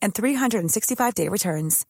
and 0.00 0.14
365-day 0.14 1.28
returns. 1.28 1.86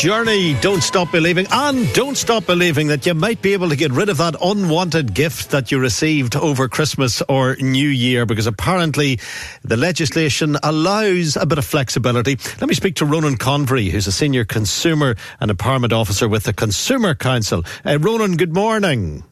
Journey, 0.00 0.54
don't 0.62 0.82
stop 0.82 1.12
believing, 1.12 1.46
and 1.50 1.92
don't 1.92 2.16
stop 2.16 2.46
believing 2.46 2.86
that 2.86 3.04
you 3.04 3.12
might 3.12 3.42
be 3.42 3.52
able 3.52 3.68
to 3.68 3.76
get 3.76 3.92
rid 3.92 4.08
of 4.08 4.16
that 4.16 4.34
unwanted 4.42 5.12
gift 5.12 5.50
that 5.50 5.70
you 5.70 5.78
received 5.78 6.36
over 6.36 6.68
Christmas 6.68 7.20
or 7.28 7.54
New 7.56 7.86
Year, 7.86 8.24
because 8.24 8.46
apparently 8.46 9.20
the 9.62 9.76
legislation 9.76 10.56
allows 10.62 11.36
a 11.36 11.44
bit 11.44 11.58
of 11.58 11.66
flexibility. 11.66 12.38
Let 12.62 12.68
me 12.68 12.74
speak 12.74 12.94
to 12.94 13.04
Ronan 13.04 13.36
Convery, 13.36 13.90
who's 13.90 14.06
a 14.06 14.12
senior 14.12 14.46
consumer 14.46 15.16
and 15.38 15.50
empowerment 15.50 15.92
officer 15.92 16.26
with 16.28 16.44
the 16.44 16.54
Consumer 16.54 17.14
Council. 17.14 17.62
Uh, 17.84 17.98
Ronan, 17.98 18.38
good 18.38 18.54
morning. 18.54 19.22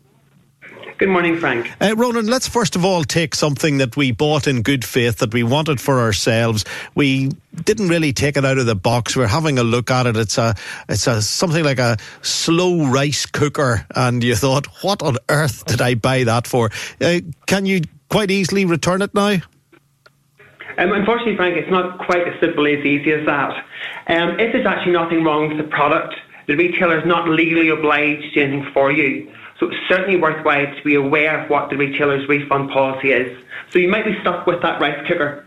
Good 0.98 1.10
morning, 1.10 1.38
Frank. 1.38 1.70
Uh, 1.80 1.94
Ronan, 1.96 2.26
let's 2.26 2.48
first 2.48 2.74
of 2.74 2.84
all 2.84 3.04
take 3.04 3.36
something 3.36 3.78
that 3.78 3.96
we 3.96 4.10
bought 4.10 4.48
in 4.48 4.62
good 4.62 4.84
faith, 4.84 5.18
that 5.18 5.32
we 5.32 5.44
wanted 5.44 5.80
for 5.80 6.00
ourselves. 6.00 6.64
We 6.96 7.30
didn't 7.54 7.86
really 7.86 8.12
take 8.12 8.36
it 8.36 8.44
out 8.44 8.58
of 8.58 8.66
the 8.66 8.74
box. 8.74 9.14
We're 9.14 9.28
having 9.28 9.60
a 9.60 9.62
look 9.62 9.92
at 9.92 10.06
it. 10.06 10.16
It's 10.16 10.38
a, 10.38 10.56
it's 10.88 11.06
a 11.06 11.22
something 11.22 11.62
like 11.62 11.78
a 11.78 11.98
slow 12.22 12.86
rice 12.86 13.26
cooker, 13.26 13.86
and 13.94 14.24
you 14.24 14.34
thought, 14.34 14.66
what 14.82 15.00
on 15.00 15.18
earth 15.28 15.64
did 15.66 15.80
I 15.80 15.94
buy 15.94 16.24
that 16.24 16.48
for? 16.48 16.70
Uh, 17.00 17.20
can 17.46 17.64
you 17.64 17.82
quite 18.10 18.32
easily 18.32 18.64
return 18.64 19.00
it 19.00 19.14
now? 19.14 19.36
Um, 20.78 20.92
unfortunately, 20.92 21.36
Frank, 21.36 21.56
it's 21.58 21.70
not 21.70 21.98
quite 22.06 22.26
as 22.26 22.40
simple 22.40 22.66
as 22.66 22.84
easy 22.84 23.12
as 23.12 23.24
that. 23.24 23.50
Um, 24.08 24.40
if 24.40 24.52
there's 24.52 24.66
actually 24.66 24.94
nothing 24.94 25.22
wrong 25.22 25.48
with 25.48 25.58
the 25.58 25.70
product, 25.70 26.16
the 26.48 26.56
retailer 26.56 26.98
is 26.98 27.06
not 27.06 27.28
legally 27.28 27.68
obliged 27.68 28.22
to 28.22 28.30
do 28.34 28.40
anything 28.40 28.72
for 28.72 28.90
you. 28.90 29.32
So 29.58 29.66
it's 29.66 29.88
certainly 29.88 30.16
worthwhile 30.20 30.66
to 30.66 30.82
be 30.84 30.94
aware 30.94 31.42
of 31.42 31.50
what 31.50 31.70
the 31.70 31.76
retailer's 31.76 32.28
refund 32.28 32.70
policy 32.70 33.10
is. 33.10 33.36
So 33.70 33.78
you 33.78 33.88
might 33.88 34.04
be 34.04 34.18
stuck 34.20 34.46
with 34.46 34.62
that 34.62 34.80
rice 34.80 35.06
cooker. 35.06 35.44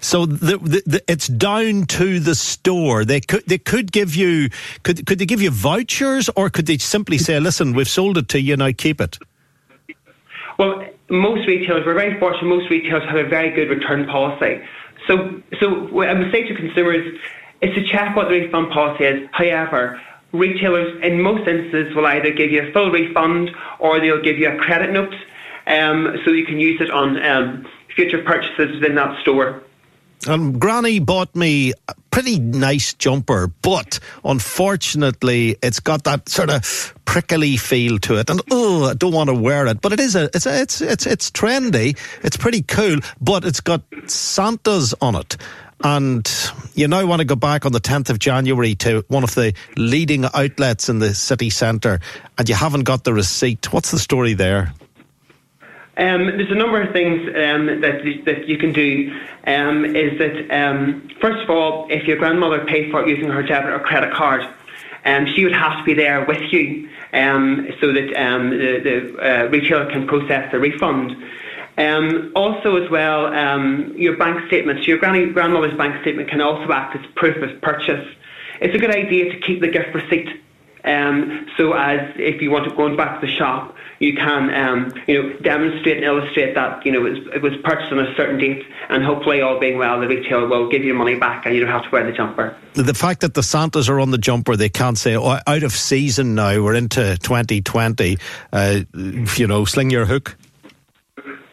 So 0.00 0.26
the, 0.26 0.58
the, 0.58 0.82
the, 0.86 1.04
it's 1.08 1.26
down 1.26 1.86
to 1.86 2.20
the 2.20 2.34
store. 2.34 3.04
They 3.04 3.20
could 3.20 3.44
they 3.46 3.58
could 3.58 3.92
give 3.92 4.14
you 4.14 4.50
could 4.82 5.06
could 5.06 5.18
they 5.18 5.26
give 5.26 5.40
you 5.40 5.50
vouchers 5.50 6.28
or 6.36 6.50
could 6.50 6.66
they 6.66 6.78
simply 6.78 7.18
say, 7.18 7.40
"Listen, 7.40 7.72
we've 7.72 7.88
sold 7.88 8.18
it 8.18 8.28
to 8.30 8.40
you, 8.40 8.56
now 8.56 8.70
keep 8.76 9.00
it." 9.00 9.18
Well, 10.58 10.84
most 11.08 11.46
retailers 11.46 11.86
we're 11.86 11.94
very 11.94 12.18
fortunate. 12.18 12.46
Most 12.46 12.70
retailers 12.70 13.04
have 13.04 13.16
a 13.16 13.28
very 13.28 13.50
good 13.50 13.70
return 13.70 14.06
policy. 14.06 14.62
So 15.06 15.40
so 15.60 16.00
I 16.02 16.12
would 16.12 16.30
say 16.30 16.46
to 16.46 16.54
consumers 16.54 17.18
is 17.62 17.74
to 17.74 17.86
check 17.86 18.14
what 18.14 18.28
the 18.28 18.40
refund 18.40 18.70
policy 18.72 19.04
is. 19.04 19.28
However, 19.32 20.00
retailers 20.36 21.02
in 21.02 21.20
most 21.20 21.46
instances 21.46 21.94
will 21.94 22.06
either 22.06 22.30
give 22.30 22.50
you 22.50 22.68
a 22.68 22.72
full 22.72 22.90
refund 22.90 23.50
or 23.78 24.00
they'll 24.00 24.22
give 24.22 24.38
you 24.38 24.50
a 24.50 24.56
credit 24.56 24.92
note 24.92 25.14
um, 25.66 26.16
so 26.24 26.30
you 26.30 26.46
can 26.46 26.58
use 26.58 26.80
it 26.80 26.90
on 26.90 27.22
um, 27.22 27.66
future 27.94 28.22
purchases 28.22 28.74
within 28.74 28.94
that 28.96 29.20
store. 29.22 29.62
Um, 30.28 30.58
Granny 30.58 30.98
bought 30.98 31.34
me 31.36 31.72
a 31.88 31.94
pretty 32.10 32.38
nice 32.38 32.94
jumper, 32.94 33.48
but 33.62 34.00
unfortunately, 34.24 35.56
it's 35.62 35.78
got 35.78 36.04
that 36.04 36.28
sort 36.28 36.50
of 36.50 36.94
prickly 37.04 37.56
feel 37.56 37.98
to 38.00 38.18
it, 38.18 38.30
and 38.30 38.40
oh, 38.50 38.90
I 38.90 38.94
don't 38.94 39.12
want 39.12 39.28
to 39.28 39.34
wear 39.34 39.66
it. 39.66 39.80
But 39.80 39.92
it 39.92 40.00
is 40.00 40.16
a, 40.16 40.24
it's 40.34 40.46
a, 40.46 40.60
it's 40.62 40.80
it's 40.80 41.06
it's 41.06 41.30
trendy. 41.30 41.96
It's 42.22 42.36
pretty 42.36 42.62
cool, 42.62 42.98
but 43.20 43.44
it's 43.44 43.60
got 43.60 43.82
Santas 44.06 44.94
on 45.00 45.14
it, 45.14 45.36
and 45.84 46.30
you 46.74 46.88
now 46.88 47.04
want 47.06 47.20
to 47.20 47.24
go 47.24 47.36
back 47.36 47.66
on 47.66 47.72
the 47.72 47.80
10th 47.80 48.10
of 48.10 48.18
January 48.18 48.74
to 48.76 49.04
one 49.08 49.24
of 49.24 49.34
the 49.34 49.54
leading 49.76 50.24
outlets 50.34 50.88
in 50.88 50.98
the 50.98 51.14
city 51.14 51.50
centre, 51.50 52.00
and 52.38 52.48
you 52.48 52.54
haven't 52.54 52.84
got 52.84 53.04
the 53.04 53.12
receipt. 53.12 53.72
What's 53.72 53.90
the 53.90 53.98
story 53.98 54.34
there? 54.34 54.72
Um, 55.98 56.26
there's 56.26 56.50
a 56.50 56.54
number 56.54 56.82
of 56.82 56.92
things 56.92 57.26
um, 57.28 57.80
that 57.80 58.02
that 58.26 58.46
you 58.46 58.58
can 58.58 58.72
do. 58.72 59.18
Um, 59.46 59.84
is 59.84 60.18
that 60.18 60.50
um, 60.50 61.08
first 61.20 61.42
of 61.42 61.48
all, 61.48 61.86
if 61.90 62.04
your 62.04 62.18
grandmother 62.18 62.64
paid 62.66 62.90
for 62.90 63.02
it 63.02 63.08
using 63.08 63.30
her 63.30 63.42
debit 63.42 63.70
or 63.70 63.78
credit 63.80 64.12
card, 64.12 64.42
um, 65.06 65.26
she 65.34 65.44
would 65.44 65.54
have 65.54 65.78
to 65.78 65.84
be 65.84 65.94
there 65.94 66.24
with 66.26 66.52
you, 66.52 66.90
um, 67.14 67.68
so 67.80 67.92
that 67.92 68.08
the, 68.08 68.80
the 68.82 69.44
uh, 69.44 69.48
retailer 69.48 69.90
can 69.90 70.06
process 70.06 70.50
the 70.52 70.58
refund. 70.58 71.16
Um, 71.78 72.32
also, 72.34 72.82
as 72.82 72.90
well, 72.90 73.26
um, 73.26 73.94
your 73.96 74.16
bank 74.16 74.46
statements, 74.46 74.86
your 74.86 74.98
granny, 74.98 75.26
grandmother's 75.26 75.76
bank 75.76 76.00
statement 76.00 76.30
can 76.30 76.40
also 76.40 76.72
act 76.72 76.96
as 76.96 77.04
proof 77.14 77.36
of 77.42 77.60
purchase. 77.60 78.06
It's 78.60 78.74
a 78.74 78.78
good 78.78 78.94
idea 78.94 79.30
to 79.32 79.40
keep 79.40 79.60
the 79.60 79.68
gift 79.68 79.94
receipt. 79.94 80.28
Um, 80.84 81.46
so, 81.56 81.72
as 81.72 82.00
if 82.16 82.40
you 82.40 82.50
want 82.50 82.68
to 82.68 82.74
go 82.74 82.96
back 82.96 83.20
to 83.20 83.26
the 83.26 83.32
shop, 83.32 83.74
you 83.98 84.14
can, 84.14 84.54
um, 84.54 84.92
you 85.06 85.22
know, 85.22 85.36
demonstrate 85.40 85.96
and 85.96 86.04
illustrate 86.04 86.54
that 86.54 86.84
you 86.86 86.92
know 86.92 87.04
it 87.04 87.10
was, 87.10 87.34
it 87.34 87.42
was, 87.42 87.52
purchased 87.64 87.92
on 87.92 87.98
a 87.98 88.14
certain 88.14 88.38
date, 88.38 88.64
and 88.88 89.04
hopefully, 89.04 89.40
all 89.40 89.58
being 89.58 89.78
well, 89.78 90.00
the 90.00 90.06
retailer 90.06 90.46
will 90.46 90.70
give 90.70 90.84
you 90.84 90.94
money 90.94 91.16
back, 91.16 91.44
and 91.44 91.54
you 91.54 91.60
don't 91.60 91.70
have 91.70 91.82
to 91.82 91.90
wear 91.90 92.06
the 92.06 92.12
jumper. 92.12 92.56
The 92.74 92.94
fact 92.94 93.20
that 93.22 93.34
the 93.34 93.42
Santas 93.42 93.88
are 93.88 93.98
on 93.98 94.12
the 94.12 94.18
jumper, 94.18 94.54
they 94.54 94.68
can't 94.68 94.96
say, 94.96 95.16
"Oh, 95.16 95.38
out 95.46 95.62
of 95.62 95.72
season 95.72 96.34
now. 96.36 96.62
We're 96.62 96.74
into 96.74 97.18
2020." 97.18 98.18
Uh, 98.52 98.80
you 98.94 99.46
know, 99.46 99.64
sling 99.64 99.90
your 99.90 100.06
hook. 100.06 100.36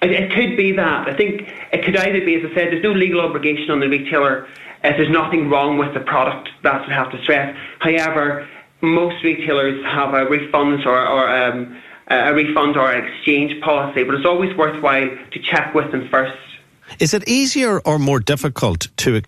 It 0.04 0.32
could 0.34 0.58
be 0.58 0.74
that. 0.74 1.08
I 1.08 1.16
think 1.16 1.48
it 1.72 1.84
could 1.84 1.96
either 1.96 2.24
be, 2.26 2.36
as 2.36 2.52
I 2.52 2.54
said, 2.54 2.72
there's 2.72 2.84
no 2.84 2.92
legal 2.92 3.22
obligation 3.22 3.72
on 3.72 3.80
the 3.80 3.88
retailer 3.88 4.48
if 4.84 4.98
there's 4.98 5.10
nothing 5.10 5.50
wrong 5.50 5.78
with 5.78 5.94
the 5.94 6.02
product. 6.02 6.50
That's 6.62 6.82
what 6.82 6.92
I 6.92 6.96
have 6.96 7.12
to 7.12 7.22
stress. 7.24 7.56
However, 7.80 8.48
most 8.82 9.24
retailers 9.24 9.84
have 9.86 10.14
a 10.14 10.26
refunds 10.26 10.86
or, 10.86 11.08
or 11.08 11.30
um, 11.30 11.82
a 12.08 12.34
refund 12.34 12.76
or 12.76 12.92
exchange 12.92 13.62
policy, 13.62 14.04
but 14.04 14.16
it's 14.16 14.26
always 14.26 14.56
worthwhile 14.58 15.10
to 15.32 15.40
check 15.40 15.74
with 15.74 15.92
them 15.92 16.10
first. 16.10 16.38
Is 17.00 17.14
it 17.14 17.28
easier 17.28 17.80
or 17.80 17.98
more 17.98 18.20
difficult 18.20 18.88
to 18.98 19.22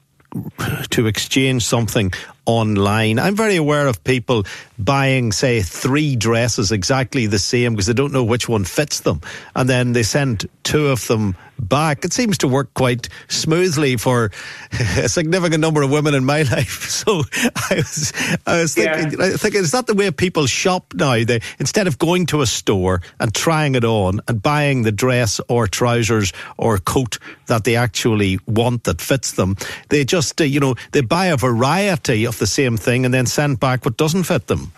to 0.90 1.08
exchange 1.08 1.66
something 1.66 2.12
online. 2.46 3.20
I'm 3.20 3.36
very 3.36 3.56
aware 3.56 3.88
of 3.88 4.04
people 4.04 4.46
buying, 4.78 5.32
say, 5.32 5.62
three 5.62 6.16
dresses 6.16 6.72
exactly 6.72 7.28
the 7.28 7.40
same 7.40 7.74
because 7.74 7.88
they 7.88 7.94
don't 7.94 8.14
know 8.14 8.24
which 8.24 8.50
one 8.50 8.66
fits 8.66 9.02
them. 9.02 9.22
And 9.56 9.70
then 9.70 9.94
they 9.94 10.04
send 10.04 10.50
two 10.64 10.88
of 10.88 11.08
them 11.08 11.36
back. 11.60 12.04
It 12.04 12.14
seems 12.14 12.38
to 12.40 12.48
work 12.48 12.74
quite 12.74 13.10
smoothly 13.28 13.98
for 13.98 14.32
a 14.98 15.10
significant 15.10 15.62
number 15.62 15.82
of 15.82 15.92
women 15.92 16.14
in 16.14 16.26
my 16.26 16.42
life. 16.56 16.90
So 16.90 17.22
I 17.70 17.76
was, 17.76 18.14
I 18.46 18.62
was 18.62 18.76
thinking, 18.76 19.20
yeah. 19.20 19.38
thinking, 19.38 19.62
is 19.62 19.72
that 19.72 19.88
the 19.88 19.94
way 19.94 20.12
people 20.12 20.48
shop 20.48 20.94
now? 20.94 21.24
They 21.24 21.42
instead 21.60 21.88
of 21.88 21.98
going 21.98 22.26
to 22.28 22.42
a 22.42 22.46
store 22.46 23.02
and 23.20 23.34
trying 23.34 23.76
it 23.76 23.86
on 23.86 24.22
and 24.28 24.42
buying 24.42 24.84
the 24.84 24.92
dress 24.92 25.40
or 25.48 25.68
trousers 25.68 26.34
or 26.58 26.78
coat 26.78 27.20
that 27.48 27.64
they 27.64 27.76
actually 27.76 28.40
want 28.48 28.84
that 28.86 29.02
fits 29.02 29.34
them, 29.34 29.56
they 29.90 30.04
just, 30.04 30.40
uh, 30.42 30.44
you 30.44 30.60
know, 30.60 30.76
they 30.92 31.02
buy 31.02 31.28
a 31.28 31.38
variety 31.38 32.26
of 32.26 32.35
the 32.40 32.48
same 32.48 32.78
thing 32.78 33.06
and 33.06 33.14
then 33.14 33.26
send 33.26 33.60
back 33.60 33.86
what 33.86 33.98
doesn't 33.98 34.24
fit 34.24 34.48
them? 34.48 34.72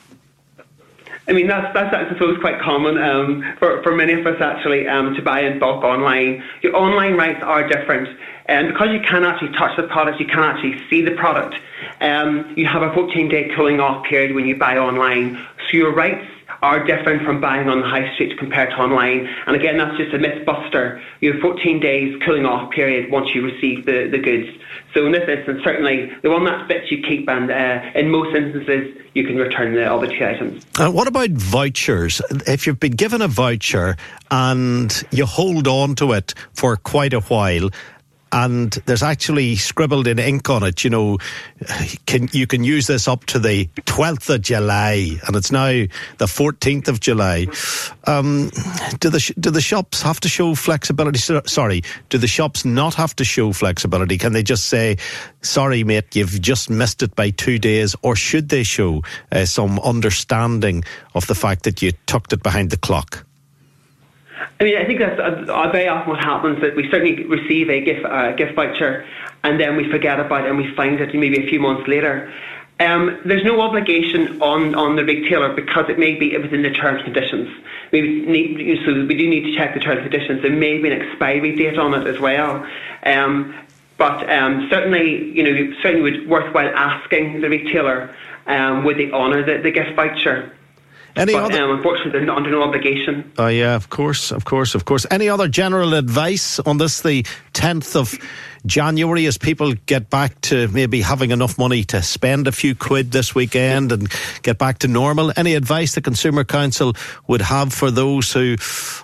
I 1.30 1.34
mean, 1.34 1.48
that's, 1.48 1.74
that's 1.74 1.94
I 1.94 2.08
suppose, 2.08 2.38
quite 2.40 2.62
common 2.62 2.98
um, 2.98 3.44
for, 3.60 3.84
for 3.84 3.94
many 3.94 4.14
of 4.14 4.26
us 4.26 4.40
actually 4.40 4.88
um, 4.88 5.14
to 5.16 5.22
buy 5.22 5.42
in 5.42 5.60
bulk 5.60 5.84
online. 5.84 6.42
Your 6.62 6.76
online 6.76 7.16
rights 7.16 7.44
are 7.44 7.68
different. 7.68 8.18
And 8.46 8.70
because 8.70 8.90
you 8.92 9.02
can't 9.02 9.26
actually 9.26 9.52
touch 9.52 9.76
the 9.76 9.84
product, 9.84 10.22
you 10.22 10.26
can't 10.26 10.56
actually 10.56 10.82
see 10.90 11.02
the 11.02 11.12
product, 11.12 11.56
um, 12.00 12.54
you 12.56 12.66
have 12.66 12.82
a 12.82 12.94
14 12.94 13.28
day 13.28 13.50
cooling 13.54 13.82
off 13.82 14.06
period 14.06 14.36
when 14.36 14.46
you 14.46 14.56
buy 14.56 14.78
online. 14.78 15.36
So 15.70 15.78
your 15.78 15.94
rights 15.94 16.26
are 16.62 16.84
different 16.84 17.24
from 17.24 17.40
buying 17.40 17.70
on 17.70 17.82
the 17.82 17.88
high 17.88 18.14
street 18.14 18.38
compared 18.38 18.70
to 18.72 18.76
online. 18.78 19.28
And 19.46 19.56
again, 19.56 19.78
that's 19.78 19.98
just 19.98 20.14
a 20.14 20.20
myth 20.20 20.46
buster. 20.46 21.02
You 21.22 21.34
have 21.34 21.42
14 21.42 21.80
days 21.80 22.20
cooling 22.26 22.46
off 22.46 22.72
period 22.72 23.12
once 23.12 23.30
you 23.34 23.44
receive 23.44 23.86
the, 23.86 24.08
the 24.10 24.18
goods. 24.18 24.48
So 24.94 25.06
in 25.06 25.12
this 25.12 25.28
instance, 25.28 25.62
certainly 25.64 26.12
the 26.24 26.30
one 26.30 26.46
that 26.46 26.68
fits 26.68 26.92
you 26.92 27.02
keep, 27.02 27.30
and 27.30 27.52
uh, 27.52 27.82
in 27.94 28.10
most 28.10 28.36
instances, 28.36 28.96
you 29.14 29.26
can 29.26 29.36
return 29.36 29.74
the 29.74 29.92
other 29.92 30.08
two 30.08 30.26
items. 30.26 30.66
Uh, 30.80 30.90
what 30.90 31.08
about 31.08 31.30
vouchers? 31.32 32.22
If 32.48 32.66
you've 32.66 32.80
been 32.80 32.94
given 32.94 33.22
a 33.22 33.28
voucher 33.28 33.98
and 34.32 35.04
you 35.12 35.26
hold 35.26 35.68
on 35.68 35.96
to 35.96 36.14
it 36.14 36.34
for 36.54 36.78
quite 36.78 37.14
a 37.14 37.22
while, 37.22 37.70
and 38.32 38.72
there's 38.86 39.04
actually 39.04 39.56
scribbled 39.56 40.08
in 40.08 40.20
ink 40.20 40.50
on 40.50 40.64
it. 40.64 40.84
You 40.84 40.90
know, 40.90 41.18
can 42.06 42.30
you 42.32 42.48
can 42.48 42.64
use 42.64 42.88
this 42.88 43.08
up 43.08 43.26
to 43.26 43.40
the 43.40 43.66
12th 43.86 44.34
of 44.34 44.42
July, 44.42 45.20
and 45.26 45.36
it's 45.36 45.52
now 45.52 45.68
the 46.18 46.26
14th 46.26 46.88
of 46.88 47.00
July. 47.00 47.48
Um, 48.06 48.50
do 49.00 49.10
the 49.10 49.34
do 49.40 49.52
the 49.52 49.62
shops 49.62 50.02
have 50.02 50.20
to 50.22 50.30
show 50.30 50.56
flexibility? 50.56 51.20
Sorry, 51.20 51.84
do 52.10 52.18
the 52.18 52.28
shops 52.28 52.66
not 52.66 52.94
have 52.96 53.16
to 53.18 53.24
show 53.24 53.54
flexibility? 53.54 54.18
Can 54.18 54.34
they 54.34 54.44
just 54.44 54.66
say, 54.66 54.98
"Sorry, 55.42 55.84
mate, 55.84 56.16
you've 56.16 56.42
just 56.42 56.70
missed 56.70 57.04
it 57.04 57.16
by 57.16 57.30
two 57.30 57.60
days," 57.60 57.96
or 58.02 58.16
should 58.16 58.50
they 58.50 58.64
show 58.64 59.04
uh, 59.32 59.46
some 59.46 59.80
understanding 59.80 60.84
of 61.16 61.28
the 61.28 61.36
fact 61.36 61.64
that 61.64 61.82
you 61.82 61.92
tucked 62.06 62.34
it 62.34 62.44
behind 62.44 62.70
the 62.70 62.78
clock? 62.78 63.27
I 64.60 64.64
mean, 64.64 64.78
I 64.78 64.86
think 64.86 65.00
that's 65.00 65.20
uh, 65.20 65.70
very 65.72 65.88
often 65.88 66.10
what 66.10 66.20
happens 66.20 66.62
that 66.62 66.76
we 66.76 66.90
certainly 66.90 67.24
receive 67.26 67.70
a 67.70 67.80
gift 67.82 68.06
uh, 68.06 68.32
gift 68.34 68.56
voucher 68.56 69.06
and 69.44 69.60
then 69.60 69.76
we 69.78 69.90
forget 69.90 70.20
about 70.20 70.46
it 70.46 70.50
and 70.50 70.58
we 70.58 70.74
find 70.76 71.00
it 71.00 71.14
maybe 71.14 71.46
a 71.46 71.48
few 71.48 71.60
months 71.60 71.88
later. 71.88 72.34
Um, 72.80 73.20
there's 73.26 73.44
no 73.44 73.62
obligation 73.62 74.42
on, 74.42 74.76
on 74.76 74.96
the 74.96 75.04
retailer 75.04 75.54
because 75.54 75.90
it 75.90 75.98
may 75.98 76.16
be 76.16 76.38
within 76.38 76.62
the 76.62 76.70
terms 76.70 77.02
and 77.04 77.14
conditions. 77.14 77.50
We 77.92 78.02
need, 78.02 78.80
so 78.86 78.94
we 79.06 79.18
do 79.18 79.28
need 79.28 79.52
to 79.52 79.56
check 79.56 79.74
the 79.74 79.80
terms 79.80 80.02
and 80.02 80.12
conditions. 80.12 80.42
There 80.44 80.52
may 80.52 80.80
be 80.80 80.92
an 80.92 81.02
expiry 81.02 81.56
date 81.56 81.80
on 81.80 81.94
it 81.96 82.08
as 82.08 82.20
well. 82.20 82.68
Um, 83.04 83.56
but 83.98 84.30
um, 84.30 84.68
certainly, 84.70 85.32
you 85.32 85.44
know, 85.44 85.74
certainly 85.82 86.12
would 86.12 86.30
worthwhile 86.30 86.70
asking 86.76 87.42
the 87.42 87.50
retailer 87.50 88.14
um, 88.46 88.84
would 88.84 88.98
they 88.98 89.12
honour 89.12 89.44
the, 89.44 89.62
the 89.62 89.72
gift 89.72 89.96
voucher. 89.96 90.54
Any 91.18 91.34
but, 91.34 91.46
other? 91.46 91.64
Um, 91.64 91.78
unfortunately, 91.78 92.20
they're 92.20 92.32
under 92.32 92.52
no 92.52 92.64
obligation. 92.64 93.32
Oh 93.38 93.48
yeah, 93.48 93.76
of 93.76 93.90
course, 93.90 94.32
of 94.32 94.46
course, 94.46 94.76
of 94.76 94.86
course. 94.86 95.06
Any 95.10 95.30
other 95.30 95.48
general 95.48 95.94
advice 95.94 96.60
on 96.60 96.78
this? 96.78 97.02
The 97.02 97.26
tenth 97.54 97.96
of 97.96 98.18
January, 98.66 99.26
as 99.26 99.38
people 99.38 99.74
get 99.86 100.10
back 100.10 100.40
to 100.42 100.68
maybe 100.68 101.02
having 101.02 101.32
enough 101.32 101.58
money 101.58 101.84
to 101.86 102.02
spend 102.02 102.48
a 102.48 102.52
few 102.52 102.76
quid 102.76 103.12
this 103.12 103.34
weekend 103.34 103.92
and 103.92 104.12
get 104.42 104.58
back 104.58 104.80
to 104.80 104.88
normal. 104.88 105.32
Any 105.36 105.56
advice 105.56 105.96
the 105.96 106.02
Consumer 106.02 106.44
Council 106.44 106.94
would 107.28 107.42
have 107.42 107.74
for 107.74 107.90
those 107.90 108.32
who 108.34 108.58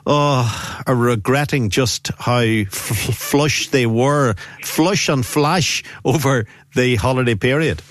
oh, 0.06 0.84
are 0.86 0.96
regretting 0.96 1.70
just 1.70 2.12
how 2.20 2.40
f- 2.40 2.68
flush 2.68 3.70
they 3.70 3.86
were, 3.86 4.36
flush 4.64 5.10
and 5.10 5.26
flash 5.26 5.84
over 6.04 6.46
the 6.76 6.96
holiday 6.96 7.36
period? 7.36 7.82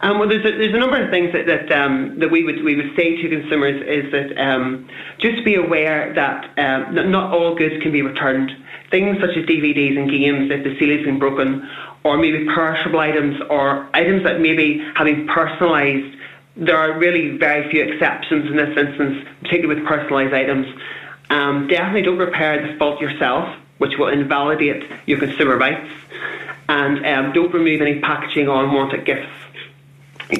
Um, 0.00 0.18
well, 0.18 0.28
there's 0.28 0.44
a, 0.44 0.56
there's 0.56 0.74
a 0.74 0.78
number 0.78 1.02
of 1.02 1.10
things 1.10 1.32
that 1.32 1.46
that, 1.46 1.70
um, 1.72 2.18
that 2.20 2.30
we 2.30 2.44
would 2.44 2.62
we 2.62 2.76
would 2.76 2.94
say 2.96 3.20
to 3.20 3.28
consumers 3.28 3.82
is 3.86 4.10
that 4.12 4.38
um, 4.40 4.88
just 5.18 5.44
be 5.44 5.56
aware 5.56 6.12
that 6.14 6.58
um, 6.58 7.10
not 7.10 7.32
all 7.32 7.54
goods 7.54 7.82
can 7.82 7.92
be 7.92 8.02
returned. 8.02 8.50
Things 8.90 9.18
such 9.20 9.36
as 9.36 9.44
DVDs 9.44 9.98
and 9.98 10.10
games, 10.10 10.50
if 10.50 10.64
the 10.64 10.78
seal 10.78 10.96
has 10.96 11.04
been 11.04 11.18
broken, 11.18 11.68
or 12.02 12.16
maybe 12.16 12.46
perishable 12.46 12.98
items, 12.98 13.40
or 13.48 13.88
items 13.94 14.24
that 14.24 14.40
maybe 14.40 14.78
have 14.96 15.06
been 15.06 15.26
personalised. 15.26 16.16
There 16.56 16.76
are 16.76 16.98
really 16.98 17.38
very 17.38 17.70
few 17.70 17.82
exceptions 17.82 18.50
in 18.50 18.56
this 18.56 18.76
instance, 18.76 19.26
particularly 19.42 19.80
with 19.80 19.88
personalised 19.88 20.34
items. 20.34 20.66
Um, 21.30 21.68
definitely 21.68 22.02
don't 22.02 22.18
repair 22.18 22.66
the 22.66 22.76
fault 22.76 23.00
yourself, 23.00 23.56
which 23.78 23.96
will 23.96 24.08
invalidate 24.08 24.84
your 25.06 25.18
consumer 25.18 25.56
rights. 25.56 25.88
And 26.68 27.06
um, 27.06 27.32
don't 27.32 27.52
remove 27.54 27.80
any 27.80 28.00
packaging 28.00 28.48
or 28.48 28.64
unwanted 28.64 29.04
gifts 29.04 29.30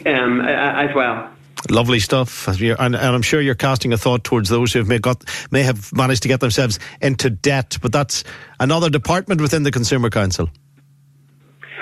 um, 0.06 0.40
as 0.40 0.94
well. 0.94 1.30
Lovely 1.68 2.00
stuff, 2.00 2.48
and, 2.48 2.78
and, 2.78 2.96
I'm 2.96 3.20
sure 3.20 3.40
you're 3.40 3.54
casting 3.54 3.92
a 3.92 3.98
thought 3.98 4.24
towards 4.24 4.48
those 4.48 4.72
who 4.72 4.82
may 4.84 4.98
got 4.98 5.22
may 5.50 5.62
have 5.62 5.92
managed 5.92 6.22
to 6.22 6.28
get 6.28 6.40
themselves 6.40 6.78
into 7.02 7.28
debt, 7.28 7.76
but 7.82 7.92
that's 7.92 8.24
another 8.58 8.88
department 8.88 9.42
within 9.42 9.62
the 9.62 9.70
Consumer 9.70 10.08
Council. 10.08 10.48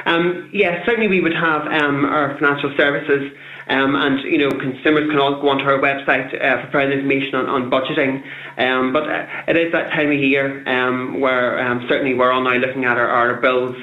Um, 0.04 0.50
yes, 0.52 0.84
certainly 0.84 1.08
we 1.08 1.20
would 1.20 1.34
have 1.34 1.66
um, 1.66 2.04
our 2.04 2.34
financial 2.38 2.74
services, 2.76 3.32
um, 3.68 3.94
and 3.94 4.24
you 4.24 4.38
know 4.38 4.50
consumers 4.50 5.08
can 5.08 5.18
all 5.18 5.40
go 5.40 5.48
onto 5.48 5.64
our 5.64 5.78
website 5.78 6.34
uh, 6.34 6.64
for 6.64 6.72
further 6.72 6.92
information 6.92 7.36
on, 7.36 7.46
on 7.46 7.70
budgeting. 7.70 8.24
Um, 8.58 8.92
but 8.92 9.08
uh, 9.08 9.26
it 9.46 9.56
is 9.56 9.70
that 9.72 9.90
time 9.90 10.10
of 10.10 10.18
year 10.18 10.66
um, 10.68 11.20
where 11.20 11.60
um, 11.60 11.86
certainly 11.88 12.14
we're 12.14 12.32
all 12.32 12.42
now 12.42 12.54
looking 12.54 12.84
at 12.84 12.96
our, 12.96 13.08
our 13.08 13.40
bills. 13.40 13.76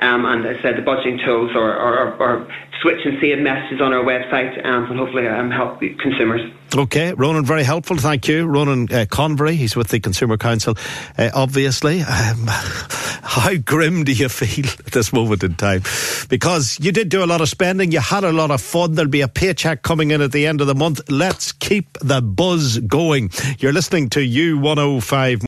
Um, 0.00 0.26
and 0.26 0.46
as 0.46 0.58
I 0.58 0.62
said, 0.62 0.76
the 0.76 0.82
budgeting 0.82 1.24
tools 1.24 1.52
or, 1.56 1.74
or, 1.74 2.14
or 2.22 2.48
switch 2.80 3.00
and 3.04 3.18
save 3.20 3.38
messages 3.38 3.80
on 3.80 3.92
our 3.92 4.04
website 4.04 4.64
um, 4.64 4.84
and 4.90 4.98
hopefully 4.98 5.26
um, 5.26 5.50
help 5.50 5.80
consumers. 5.80 6.40
Okay, 6.74 7.14
Ronan, 7.14 7.44
very 7.44 7.64
helpful. 7.64 7.96
Thank 7.96 8.28
you. 8.28 8.46
Ronan 8.46 8.92
uh, 8.92 9.06
Convery, 9.08 9.56
he's 9.56 9.74
with 9.74 9.88
the 9.88 10.00
Consumer 10.00 10.36
Council, 10.36 10.74
uh, 11.16 11.30
obviously. 11.34 12.02
Um, 12.02 12.46
how 12.46 13.56
grim 13.56 14.04
do 14.04 14.12
you 14.12 14.28
feel 14.28 14.66
at 14.66 14.92
this 14.92 15.12
moment 15.12 15.42
in 15.42 15.54
time? 15.54 15.82
Because 16.28 16.78
you 16.80 16.92
did 16.92 17.08
do 17.08 17.24
a 17.24 17.26
lot 17.26 17.40
of 17.40 17.48
spending, 17.48 17.90
you 17.90 18.00
had 18.00 18.24
a 18.24 18.32
lot 18.32 18.50
of 18.50 18.60
fun, 18.60 18.94
there'll 18.94 19.10
be 19.10 19.22
a 19.22 19.28
paycheck 19.28 19.82
coming 19.82 20.10
in 20.10 20.20
at 20.20 20.32
the 20.32 20.46
end 20.46 20.60
of 20.60 20.66
the 20.66 20.74
month. 20.74 21.00
Let's 21.10 21.52
keep 21.52 21.98
the 22.00 22.20
buzz 22.20 22.78
going. 22.78 23.30
You're 23.58 23.72
listening 23.72 24.10
to 24.10 24.20
U105. 24.20 25.47